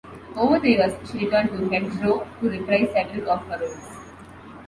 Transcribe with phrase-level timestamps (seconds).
[0.35, 4.13] Over the years she returned to Hedgerow to reprise several of her roles.